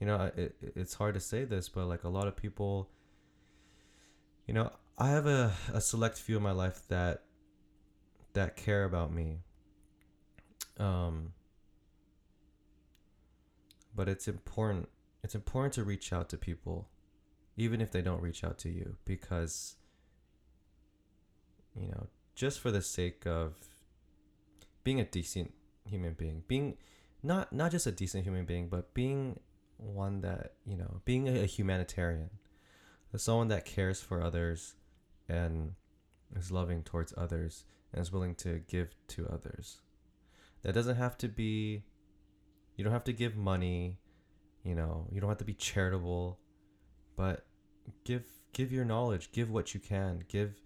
you 0.00 0.06
know 0.06 0.30
it, 0.36 0.54
it's 0.60 0.94
hard 0.94 1.14
to 1.14 1.20
say 1.20 1.44
this 1.44 1.68
but 1.68 1.86
like 1.86 2.04
a 2.04 2.08
lot 2.08 2.26
of 2.26 2.36
people 2.36 2.90
you 4.46 4.52
know 4.52 4.70
i 4.98 5.08
have 5.08 5.26
a, 5.26 5.52
a 5.72 5.80
select 5.80 6.18
few 6.18 6.36
in 6.36 6.42
my 6.42 6.50
life 6.50 6.82
that 6.88 7.22
that 8.34 8.56
care 8.56 8.84
about 8.84 9.12
me. 9.12 9.38
Um 10.78 11.32
but 13.94 14.08
it's 14.08 14.28
important 14.28 14.88
it's 15.22 15.34
important 15.34 15.72
to 15.74 15.84
reach 15.84 16.12
out 16.12 16.28
to 16.28 16.36
people 16.36 16.88
even 17.56 17.80
if 17.80 17.90
they 17.90 18.02
don't 18.02 18.22
reach 18.22 18.42
out 18.44 18.58
to 18.58 18.68
you 18.68 18.96
because 19.04 19.76
you 21.74 21.88
know 21.88 22.06
just 22.34 22.60
for 22.60 22.70
the 22.70 22.82
sake 22.82 23.26
of 23.26 23.54
being 24.82 25.00
a 25.00 25.04
decent 25.04 25.52
human 25.88 26.14
being 26.14 26.42
being 26.48 26.76
not 27.22 27.52
not 27.52 27.70
just 27.70 27.86
a 27.86 27.92
decent 27.92 28.24
human 28.24 28.44
being 28.44 28.68
but 28.68 28.92
being 28.94 29.38
one 29.76 30.20
that 30.20 30.54
you 30.66 30.76
know 30.76 31.00
being 31.04 31.28
a, 31.28 31.42
a 31.42 31.46
humanitarian 31.46 32.30
someone 33.16 33.48
that 33.48 33.64
cares 33.64 34.00
for 34.00 34.22
others 34.22 34.74
and 35.28 35.74
is 36.36 36.50
loving 36.50 36.82
towards 36.82 37.14
others 37.16 37.64
and 37.92 38.02
is 38.02 38.12
willing 38.12 38.34
to 38.34 38.60
give 38.68 38.94
to 39.08 39.26
others. 39.28 39.80
That 40.62 40.72
doesn't 40.72 40.96
have 40.96 41.16
to 41.18 41.28
be 41.28 41.84
you 42.76 42.84
don't 42.84 42.92
have 42.92 43.04
to 43.04 43.12
give 43.12 43.36
money 43.36 43.98
you 44.62 44.74
know 44.74 45.06
you 45.10 45.20
don't 45.20 45.28
have 45.28 45.38
to 45.38 45.44
be 45.44 45.54
charitable 45.54 46.38
but 47.16 47.46
give 48.04 48.24
give 48.52 48.72
your 48.72 48.84
knowledge 48.84 49.30
give 49.32 49.50
what 49.50 49.74
you 49.74 49.80
can 49.80 50.22
give 50.28 50.60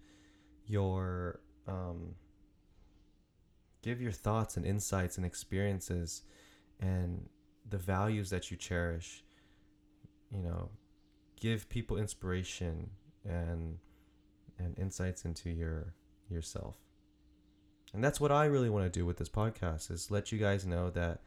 your 0.65 1.39
um 1.67 2.15
give 3.81 4.01
your 4.01 4.11
thoughts 4.11 4.57
and 4.57 4.65
insights 4.65 5.17
and 5.17 5.25
experiences 5.25 6.23
and 6.79 7.27
the 7.69 7.77
values 7.77 8.29
that 8.29 8.51
you 8.51 8.57
cherish 8.57 9.23
you 10.31 10.41
know 10.41 10.69
give 11.39 11.69
people 11.69 11.97
inspiration 11.97 12.89
and 13.25 13.77
and 14.57 14.77
insights 14.77 15.25
into 15.25 15.49
your 15.49 15.93
yourself. 16.29 16.75
And 17.93 18.03
that's 18.03 18.21
what 18.21 18.31
I 18.31 18.45
really 18.45 18.69
want 18.69 18.91
to 18.91 18.99
do 18.99 19.05
with 19.05 19.17
this 19.17 19.29
podcast 19.29 19.89
is 19.89 20.11
let 20.11 20.31
you 20.31 20.37
guys 20.37 20.65
know 20.65 20.91
that 20.91 21.21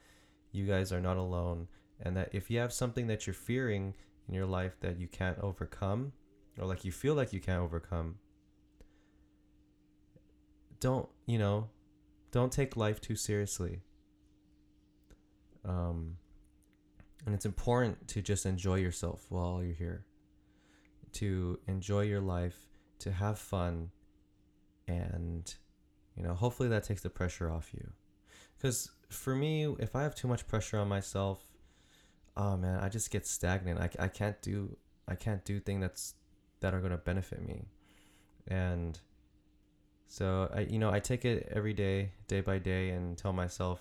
you 0.53 0.67
guys 0.67 0.93
are 0.93 1.01
not 1.01 1.17
alone 1.17 1.67
and 2.01 2.17
that 2.17 2.29
if 2.33 2.51
you 2.51 2.59
have 2.59 2.73
something 2.73 3.07
that 3.07 3.27
you're 3.27 3.35
fearing 3.35 3.95
in 4.29 4.35
your 4.35 4.47
life 4.47 4.79
that 4.81 4.99
you 4.99 5.09
can't 5.09 5.39
overcome 5.39 6.13
or 6.59 6.67
like 6.67 6.85
you 6.85 6.93
feel 6.93 7.15
like 7.15 7.33
you 7.33 7.41
can't 7.41 7.63
overcome 7.63 8.17
don't, 10.83 11.09
you 11.27 11.39
know, 11.39 11.69
don't 12.33 12.51
take 12.51 12.77
life 12.77 13.01
too 13.01 13.15
seriously. 13.15 13.81
Um 15.65 16.17
and 17.25 17.37
it's 17.37 17.47
important 17.47 18.09
to 18.09 18.21
just 18.21 18.47
enjoy 18.47 18.79
yourself 18.81 19.27
while 19.29 19.63
you're 19.63 19.75
here. 19.75 20.05
To 21.13 21.61
enjoy 21.69 22.03
your 22.03 22.21
life, 22.21 22.67
to 22.99 23.13
have 23.13 23.39
fun 23.39 23.91
and 24.89 25.55
you 26.17 26.25
know, 26.25 26.35
hopefully 26.35 26.69
that 26.69 26.83
takes 26.83 27.03
the 27.03 27.11
pressure 27.11 27.49
off 27.51 27.73
you. 27.73 27.93
Cuz 28.61 28.91
for 29.13 29.35
me, 29.35 29.67
if 29.79 29.95
I 29.95 30.03
have 30.03 30.15
too 30.15 30.29
much 30.29 30.47
pressure 30.47 30.79
on 30.79 30.89
myself, 30.89 31.41
oh 32.37 32.57
man, 32.57 32.81
I 32.81 32.89
just 32.89 33.11
get 33.11 33.27
stagnant. 33.27 33.79
I, 33.81 33.91
I 34.05 34.09
can't 34.09 34.41
do 34.43 34.77
I 35.09 35.15
can't 35.15 35.45
do 35.45 35.61
things 35.61 35.81
that's 35.81 36.15
that 36.61 36.75
are 36.75 36.81
to 36.81 36.97
benefit 36.97 37.47
me. 37.47 37.67
And 38.49 38.99
so 40.09 40.51
I 40.55 40.61
you 40.61 40.79
know, 40.79 40.91
I 40.91 41.01
take 41.01 41.25
it 41.25 41.49
every 41.53 41.75
day, 41.75 42.13
day 42.29 42.41
by 42.41 42.59
day 42.59 42.91
and 42.91 43.17
tell 43.17 43.33
myself, 43.33 43.81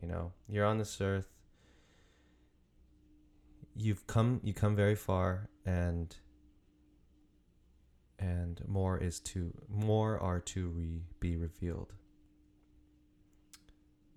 you 0.00 0.08
know, 0.08 0.32
you're 0.48 0.66
on 0.66 0.78
this 0.78 1.00
earth. 1.00 1.28
You've 3.74 4.06
come 4.06 4.40
you 4.42 4.54
come 4.54 4.74
very 4.74 4.94
far 4.94 5.48
and 5.64 6.14
and 8.18 8.62
more 8.66 8.96
is 8.98 9.20
to 9.20 9.52
more 9.68 10.18
are 10.18 10.40
to 10.40 10.68
re, 10.68 11.02
be 11.20 11.36
revealed. 11.36 11.92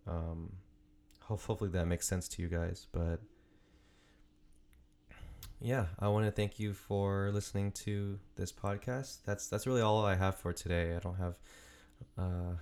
Um, 0.10 0.54
hopefully 1.22 1.69
that 1.69 1.86
makes 1.86 2.08
sense 2.08 2.28
to 2.30 2.41
you 2.41 2.48
guys, 2.48 2.88
but 2.91 3.19
yeah, 5.62 5.86
I 6.00 6.08
want 6.08 6.26
to 6.26 6.32
thank 6.32 6.60
you 6.60 6.74
for 6.74 7.32
listening 7.34 7.72
to 7.84 8.17
this 8.36 8.52
podcast. 8.52 9.19
That's 9.26 9.48
that's 9.48 9.67
really 9.67 9.82
all 9.82 10.04
I 10.06 10.15
have 10.15 10.36
for 10.36 10.54
today. 10.54 10.95
I 10.95 11.00
don't 11.00 11.17
have. 11.17 11.36
Uh, 12.17 12.56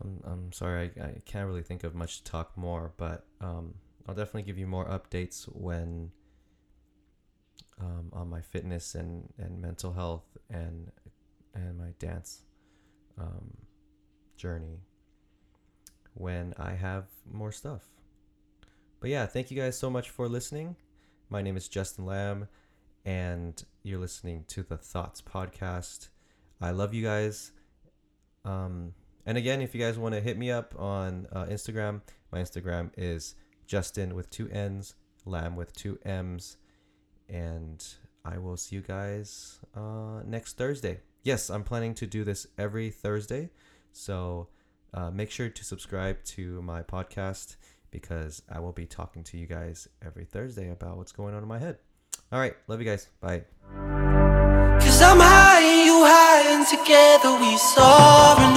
I'm 0.00 0.20
I'm 0.24 0.52
sorry, 0.52 0.90
I, 1.00 1.04
I 1.04 1.22
can't 1.24 1.46
really 1.46 1.62
think 1.62 1.82
of 1.82 1.94
much 1.94 2.18
to 2.18 2.24
talk 2.30 2.56
more, 2.56 2.92
but 2.96 3.26
um, 3.40 3.74
I'll 4.06 4.14
definitely 4.14 4.42
give 4.42 4.58
you 4.58 4.66
more 4.66 4.84
updates 4.84 5.44
when 5.44 6.10
um, 7.80 8.10
on 8.12 8.28
my 8.28 8.40
fitness 8.40 8.94
and, 8.94 9.32
and 9.38 9.60
mental 9.60 9.92
health 9.92 10.36
and 10.50 10.92
and 11.54 11.78
my 11.78 11.92
dance 11.98 12.42
um, 13.18 13.56
journey 14.36 14.80
when 16.16 16.54
I 16.58 16.72
have 16.72 17.04
more 17.30 17.52
stuff. 17.52 17.82
But 19.00 19.10
yeah, 19.10 19.26
thank 19.26 19.50
you 19.50 19.56
guys 19.56 19.78
so 19.78 19.90
much 19.90 20.10
for 20.10 20.28
listening. 20.28 20.76
My 21.28 21.42
name 21.42 21.56
is 21.56 21.68
Justin 21.68 22.06
Lam, 22.06 22.48
and 23.04 23.62
you're 23.82 24.00
listening 24.00 24.44
to 24.48 24.62
the 24.62 24.76
Thoughts 24.76 25.20
Podcast. 25.20 26.08
I 26.60 26.70
love 26.70 26.94
you 26.94 27.04
guys. 27.04 27.52
Um, 28.44 28.94
and 29.26 29.36
again, 29.36 29.60
if 29.60 29.74
you 29.74 29.80
guys 29.80 29.98
want 29.98 30.14
to 30.14 30.20
hit 30.20 30.38
me 30.38 30.50
up 30.50 30.74
on 30.78 31.26
uh, 31.32 31.44
Instagram, 31.44 32.00
my 32.32 32.40
Instagram 32.40 32.90
is 32.96 33.34
Justin 33.66 34.14
with 34.14 34.30
two 34.30 34.48
N's, 34.50 34.94
Lamb 35.24 35.56
with 35.56 35.74
two 35.74 35.98
M's 36.04 36.56
and 37.28 37.84
I 38.24 38.38
will 38.38 38.56
see 38.56 38.76
you 38.76 38.82
guys 38.82 39.60
uh, 39.76 40.22
next 40.24 40.56
Thursday. 40.56 41.00
Yes, 41.22 41.50
I'm 41.50 41.64
planning 41.64 41.94
to 41.94 42.06
do 42.06 42.24
this 42.24 42.46
every 42.56 42.90
Thursday, 42.90 43.50
so 43.92 44.48
uh, 44.96 45.10
make 45.10 45.30
sure 45.30 45.48
to 45.48 45.64
subscribe 45.64 46.24
to 46.24 46.60
my 46.62 46.82
podcast 46.82 47.56
because 47.90 48.42
I 48.50 48.60
will 48.60 48.72
be 48.72 48.86
talking 48.86 49.22
to 49.24 49.36
you 49.36 49.46
guys 49.46 49.88
every 50.04 50.24
Thursday 50.24 50.70
about 50.70 50.96
what's 50.96 51.12
going 51.12 51.34
on 51.34 51.42
in 51.42 51.48
my 51.48 51.58
head. 51.58 51.78
All 52.32 52.40
right, 52.40 52.56
love 52.66 52.80
you 52.80 52.86
guys. 52.86 53.08
Bye. 53.20 53.44
Cause 54.80 55.02
I'm 55.02 55.18
high 55.20 55.84
you 55.84 56.04
high 56.04 56.54
and 56.54 56.66
together 56.66 57.38
we 57.38 57.56
soar 57.58 58.55